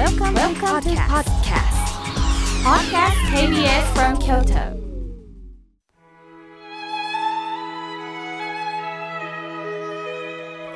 [0.00, 1.76] Welcome, Welcome to podcast.
[2.64, 4.80] Podcast KBS from Kyoto.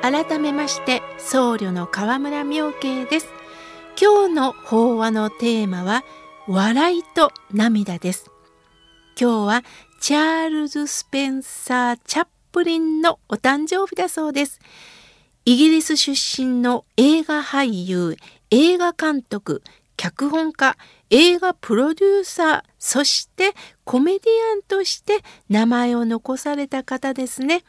[0.03, 3.29] 改めまして僧侶の河村明慶です
[3.99, 6.04] 今日の法話のテーマは
[6.47, 8.31] 笑いと涙です
[9.19, 9.65] 今日は
[10.03, 14.61] チャールズ・スペンサー・チャップリンのお誕生日だそうです
[15.47, 18.16] イギリス出身の映画俳優
[18.57, 19.65] 映画監督
[19.97, 20.77] 脚本家
[21.11, 27.65] 映画プロデューサーそしてコメディアンとして名前を残された方ですね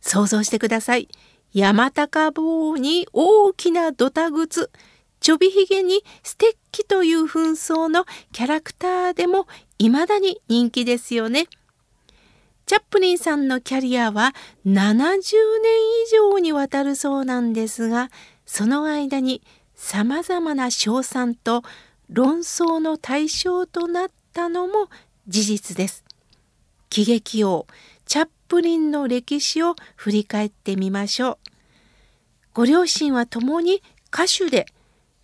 [0.00, 1.08] 想像してください
[1.52, 4.70] 山高帽に大きなドタ靴、
[5.20, 9.46] ちょびひげにステッキという紛争のキャラクターでも
[9.78, 11.46] 未だに人気ですよね。
[12.66, 14.32] チャップリンさんのキャリアは
[14.64, 15.34] 70年以
[16.12, 18.10] 上にわたるそうなんですが、
[18.46, 19.42] その間に
[19.82, 21.62] 様々な賞賛と
[22.10, 24.90] 論争の対象となったのも
[25.26, 26.04] 事実です。
[26.90, 27.66] 喜劇王
[28.04, 31.38] チャップリンの歴史を振り返ってみましょう。
[32.52, 34.66] ご両親は共に歌手で、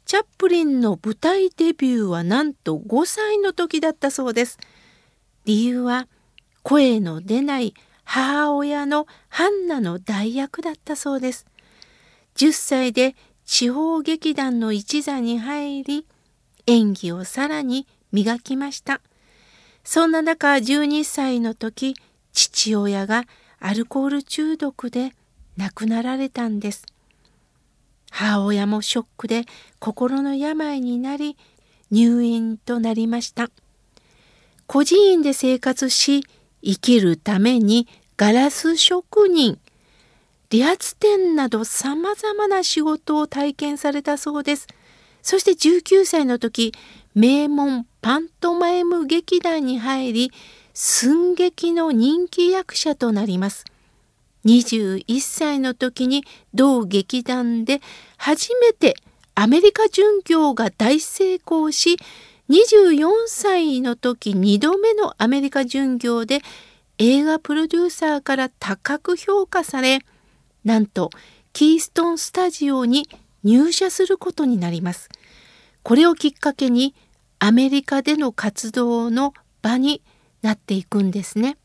[0.06, 4.58] チャップリンの舞台デビューはなんと5歳の時だったそうです。
[5.44, 6.08] 理由は
[6.62, 11.46] 声の出ない母親のハンナの代役だったそうです。
[12.36, 13.14] 10歳で
[13.46, 16.06] 地方劇団の一座に入り、
[16.66, 19.00] 演技をさらに磨きました。
[19.84, 21.94] そんな中12歳の時、
[22.32, 23.24] 父親が
[23.60, 25.12] アルコール中毒で
[25.56, 26.84] 亡くなられたんです。
[28.10, 29.44] 母親もショックで
[29.78, 31.36] 心の病になり
[31.90, 33.50] 入院となりました。
[34.66, 36.24] 孤児院で生活し
[36.62, 39.60] 生きるためにガラス職人
[40.50, 44.66] 理髪店など様々な仕事を体験されたそうです。
[45.22, 46.72] そして19歳の時
[47.14, 50.32] 名門パントマイム劇団に入り
[50.72, 53.64] 寸劇の人気役者となります。
[54.44, 57.80] 21歳の時に同劇団で
[58.16, 58.94] 初めて
[59.34, 61.96] アメリカ巡業が大成功し
[62.48, 66.40] 24歳の時2度目のアメリカ巡業で
[66.98, 69.98] 映画プロデューサーから高く評価され
[70.66, 71.10] なんと
[71.52, 73.08] キーストンスタジオに
[73.44, 75.08] 入社することになります。
[75.84, 76.92] これをきっかけに
[77.38, 79.32] アメリカでの活動の
[79.62, 80.02] 場に
[80.42, 81.56] なっていくんですね。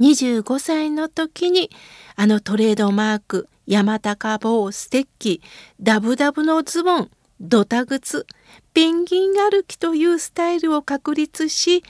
[0.00, 1.70] 25歳の時に
[2.16, 5.40] あのトレードマーク山高帽ステッキ
[5.80, 7.10] ダブダブのズボン
[7.40, 8.26] ドタ靴
[8.72, 11.84] ペンギン歩きというスタイルを確立し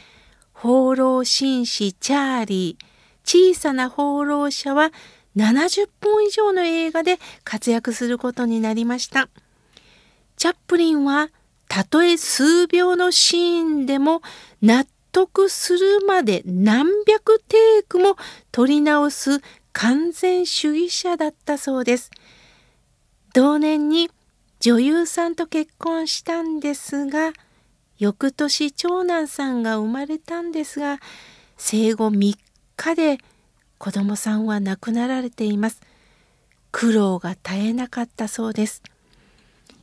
[0.52, 2.84] 放浪紳士チャーリー
[3.24, 4.90] 小さな放浪者は
[5.36, 9.28] 70本以上の映画で活躍することになりました。
[10.36, 11.30] チャップリンは
[11.68, 14.22] たとえ数秒のシーンでも
[14.62, 18.16] 納得するまで何百テイクも
[18.52, 19.40] 撮り直す
[19.72, 22.10] 完全主義者だったそうです。
[23.32, 24.10] 同年に
[24.60, 27.32] 女優さんと結婚したんですが
[27.98, 31.00] 翌年長男さんが生まれたんですが
[31.56, 32.36] 生後3
[32.76, 33.18] 日で
[33.84, 35.82] 子供さんは亡くなられています。
[36.72, 38.82] 苦労が絶えなかったそうです。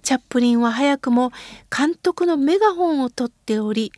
[0.01, 1.31] チャップリンは早くも
[1.69, 3.91] 監督のメガホンを取っており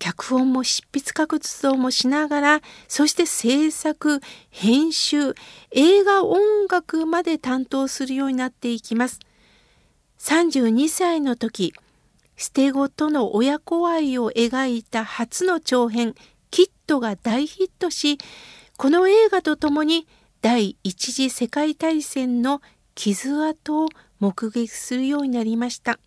[0.00, 4.20] 脚本も執筆活動もしながらそして制作
[4.50, 5.36] 編集
[5.70, 9.20] 映画音楽まで担当するようになっていきます
[10.18, 11.72] 32歳の時
[12.36, 16.16] 捨て子との親子愛を描いた初の長編
[16.50, 18.18] 「キット」が大ヒットし
[18.76, 20.06] この映画とともに
[20.42, 22.60] 第一次世界大戦の
[22.94, 23.88] 傷跡を
[24.20, 25.98] 目撃するようになりました。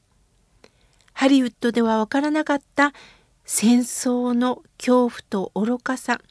[1.14, 2.94] ハリウッドではわからなかった
[3.44, 6.22] 戦争の恐怖と愚かさ。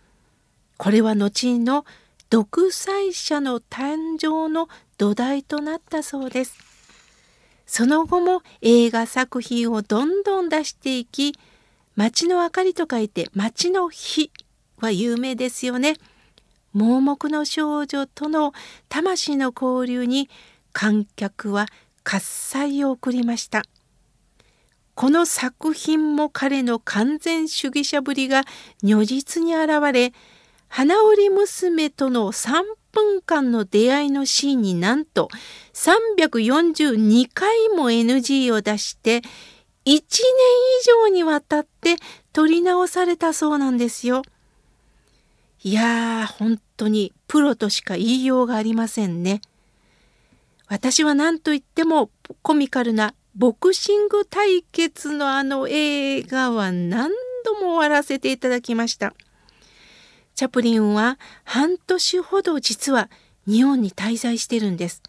[0.77, 1.85] これは後の
[2.31, 6.57] 独裁者の誕生の土台となったそうです。
[7.67, 11.35] その後も映画作品をどんどん出していき
[11.97, 14.31] 街の明かりと書いて街の火
[14.79, 15.97] は有名ですよね。
[16.79, 18.53] 盲目の少女との
[18.89, 20.31] 魂の交流に
[20.73, 21.67] 観客は
[22.05, 23.65] 喝采を送りました
[24.95, 28.45] この作品も彼の完全主義者ぶりが
[28.83, 30.13] 如実に現れ
[30.69, 35.29] 花織娘との3分間の出会いのシーンになんと
[35.73, 39.23] 342回も NG を出して1
[39.87, 40.03] 年以
[41.07, 41.97] 上にわたって
[42.33, 44.23] 撮り直されたそうなんですよ。
[45.65, 49.43] いやー本当にプロとしか言いようがありませんね。
[50.69, 52.11] 私は何と言っても
[52.43, 57.11] コミカルなボクシング対決のあの映画は何
[57.45, 59.15] 度も終わらせていただきました。
[60.35, 63.11] チャプリンは半年ほど実は
[63.47, 65.03] 日本に滞在してるんです。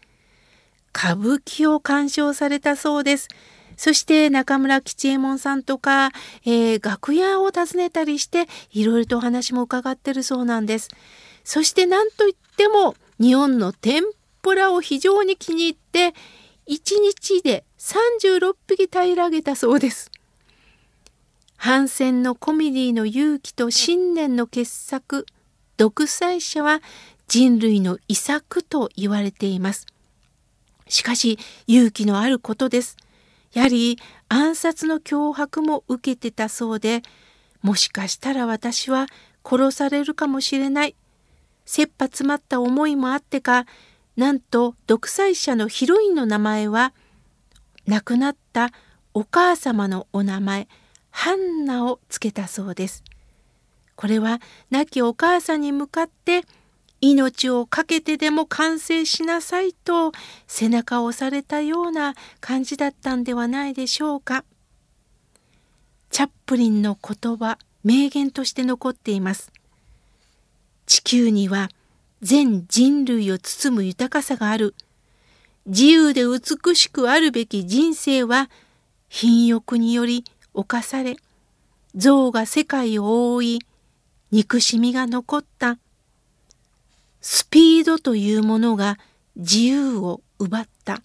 [0.94, 3.28] 歌舞伎を鑑賞されたそうです。
[3.76, 6.10] そして中村吉右衛門さんとか、
[6.44, 10.88] えー、楽屋を訪ねたりしていろいろとお話も伺ってるそうなんです。
[11.52, 14.04] そして何といっても日本の天
[14.40, 16.14] ぷらを非常に気に入って
[16.68, 20.12] 1日で36匹平らげたそうです。
[21.56, 25.26] 反戦のコメディの勇気と信念の傑作
[25.76, 26.82] 独裁者は
[27.26, 29.88] 人類の遺作と言われています。
[30.86, 31.36] しかし
[31.66, 32.96] 勇気のあることです。
[33.54, 33.98] やはり
[34.28, 37.02] 暗殺の脅迫も受けてたそうで
[37.60, 39.08] もしかしたら私は
[39.44, 40.94] 殺されるかもしれない
[41.70, 43.64] 切羽詰まった思いもあってか
[44.16, 46.92] なんと独裁者のヒロインの名前は
[47.86, 48.72] 亡くなった
[49.14, 50.66] お母様のお名前
[51.10, 53.04] ハンナをつけたそうです。
[53.94, 54.40] これは
[54.70, 56.42] 亡きお母さんに向かって
[57.00, 60.10] 命を懸けてでも完成しなさいと
[60.48, 64.44] 背中を押されたような感じだったんではないでしょうか。
[66.10, 69.52] チャップリンの言葉名言として残っています。
[70.90, 71.68] 地球には
[72.20, 74.74] 全人類を包む豊かさがある。
[75.64, 78.50] 自由で美しくあるべき人生は
[79.08, 81.14] 貧欲により侵され
[81.94, 83.58] 象が世界を覆い
[84.32, 85.78] 憎しみが残った
[87.20, 88.98] スピードというものが
[89.36, 91.02] 自由を奪った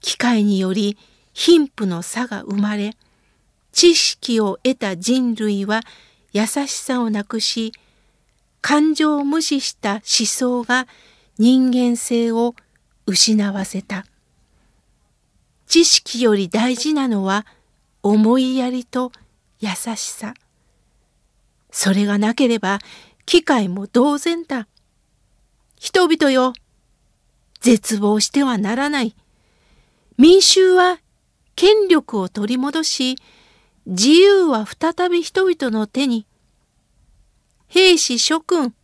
[0.00, 0.96] 機械により
[1.32, 2.94] 貧富の差が生まれ
[3.72, 5.80] 知識を得た人類は
[6.32, 7.72] 優しさをなくし
[8.60, 10.86] 感情を無視した思想が
[11.38, 12.54] 人間性を
[13.06, 14.04] 失わせた
[15.68, 17.46] 知識より大事なのは
[18.02, 19.12] 思いやりと
[19.60, 20.32] 優しさ。
[21.70, 22.78] それがなければ
[23.26, 24.66] 機械も同然だ。
[25.76, 26.54] 人々よ、
[27.60, 29.14] 絶望してはならない。
[30.16, 30.98] 民衆は
[31.54, 33.16] 権力を取り戻し、
[33.84, 36.26] 自由は再び人々の手に。
[37.68, 38.74] 兵士諸君、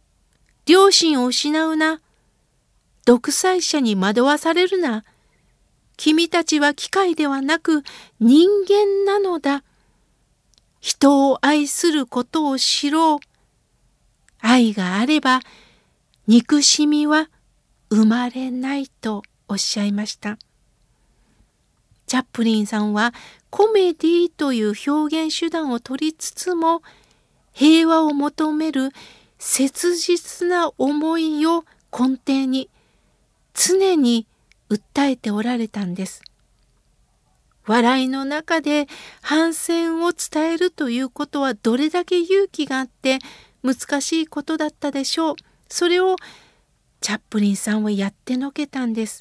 [0.66, 2.00] 良心を失うな。
[3.06, 5.04] 独裁者に惑わされるな。
[5.96, 7.82] 君たちは機械ではなく
[8.20, 9.64] 人間なのだ。
[10.80, 13.18] 人を愛することを知ろう。
[14.38, 15.40] 愛があれば
[16.26, 17.30] 憎しみは
[17.90, 20.36] 生まれないとおっしゃいました。
[22.06, 23.14] チャップリンさんは
[23.48, 26.82] コメディという表現手段を取りつつも
[27.54, 28.90] 平和を求める
[29.38, 32.68] 切実な思いを根底に
[33.54, 34.26] 常に
[34.68, 36.22] 訴えておられたんです。
[37.66, 38.88] 笑いの中で
[39.22, 43.20] 反戦を伝えるということはどれだけ勇気があって
[43.62, 45.34] 難しいことだったでしょう。
[45.68, 46.16] それを
[47.00, 49.20] チャップリンさんはやってのけたんです。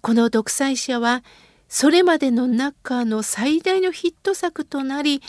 [0.00, 1.24] この独裁者は
[1.68, 5.22] それまでの中の最大のヒット作となり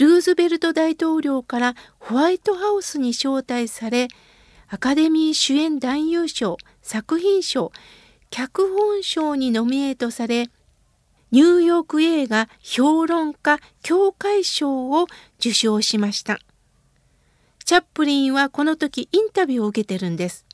[0.00, 4.08] ルーズベルト大統領からホワイトハウスに招待され
[4.68, 7.70] アカデミー主演男優賞作品賞
[8.30, 10.48] 脚本賞にノミネートされ
[11.32, 15.06] ニューヨーク映画評論家協会賞を
[15.38, 16.38] 受賞しました。
[17.66, 20.46] チャップリンはこの時インタビューを受けてるんです。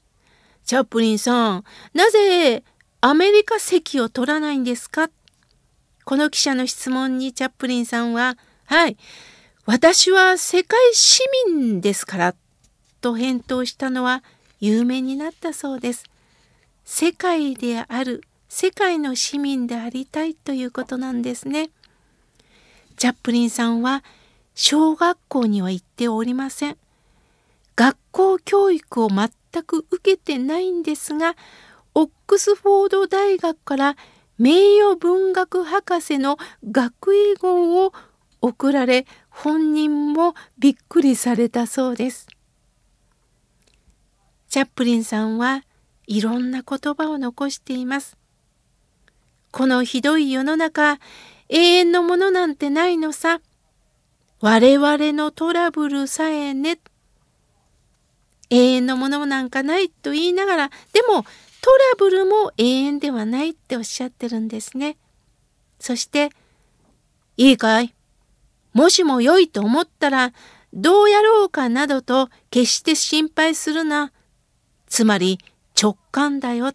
[0.64, 2.64] チャップリンさん、なぜ
[3.00, 5.08] アメリカ席を取らないんですか？
[6.04, 8.96] この記者の質問にチャップリンさんは、はい、
[9.66, 12.34] 私は世界市民ですから、
[13.00, 14.22] と返答したのは
[14.60, 16.04] 有名になったそうです。
[16.84, 21.70] 世界である世界の市民でありたいということなんですね。
[22.96, 24.04] チャップリンさんは
[24.54, 26.76] 小学校には行っておりません。
[27.74, 29.30] 学校教育を全
[29.64, 31.34] く受けてないんですが
[31.92, 33.96] オックスフォード大学から
[34.38, 36.38] 名誉文学博士の
[36.70, 37.92] 学位号を
[38.40, 42.28] 贈られ本人もびっくりされたそうです。
[44.48, 45.64] チャップリンさんは
[46.06, 48.16] いろんな言葉を残しています。
[49.50, 50.98] このひどい世の中、
[51.48, 53.40] 永遠のものなんてないのさ。
[54.40, 56.78] 我々のトラブルさえね。
[58.50, 61.24] 永遠のものなんかないと言いながら、でも
[61.62, 64.98] トラブルも永遠ではないっておっしゃってるんですね。
[65.80, 66.30] そして、
[67.36, 67.95] いいかい？
[68.76, 70.34] もしも良いと思ったら、
[70.74, 74.12] どうやろうかなどと決して心配するな。
[74.86, 75.38] つまり
[75.80, 76.74] 直感だよ。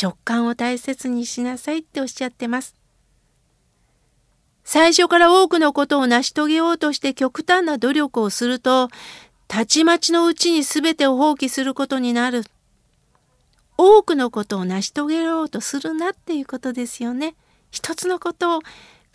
[0.00, 2.76] 直感を大切にしなさいっておっしゃってます。
[4.62, 8.88] 最初から多くのことを成し遂げようとして極端な努力をすると、
[9.48, 12.44] たちまちのうちに全てを放棄することになる。
[13.76, 17.34] 多くのことを成し遂げようとするなっていうことですよね。
[17.72, 18.60] 一つのことを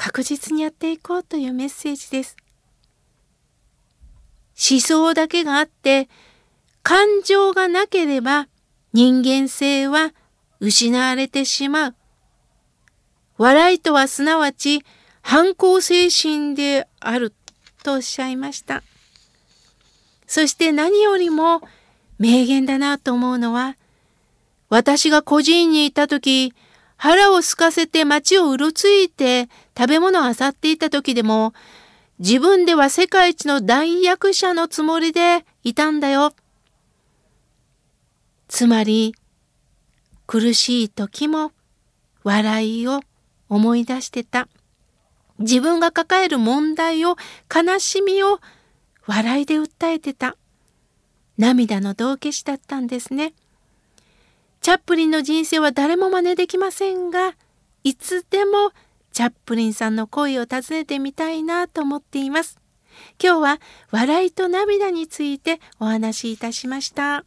[0.04, 2.36] 確実にやっていこうというメッセージです。
[4.72, 6.10] 思想だけがあって、
[6.82, 8.48] 感情がなければ
[8.94, 10.12] 人間性は
[10.60, 11.96] 失われてしまう。
[13.38, 14.84] 笑いとはすなわち
[15.22, 17.32] 反抗精神である
[17.84, 18.82] とおっしゃいました。
[20.26, 21.62] そして何よりも
[22.18, 23.78] 名言だなと思うのは、
[24.68, 26.56] 私が孤児院にいた時、
[27.04, 31.52] 腹を空かせて街をうろついて食べ物を漁っていた時でも、
[32.20, 36.32] 自分では世界一の大役者のつもりでいたんだよ。
[38.48, 39.16] つまり、
[40.28, 41.54] 苦しい時も
[42.24, 43.00] 笑いを
[43.50, 44.48] 思い出してた。
[45.40, 47.16] 自分が抱える問題を、
[47.52, 48.40] 悲しみを
[49.08, 50.38] 笑いで訴えてた。
[51.40, 53.34] 涙の道化師だったんですね。
[54.62, 57.34] チャップリンの人生は誰も真似できませんが、
[57.84, 58.72] いつでも
[59.12, 62.60] チャップリンさんの恋を訪ねてみたいなと思っています。
[63.22, 67.26] 今日は笑いと涙についてお話しいたしました。